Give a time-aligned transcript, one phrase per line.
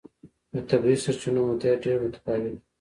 [0.53, 2.61] د طبیعي سرچینو مدیریت ډېر متفاوت و.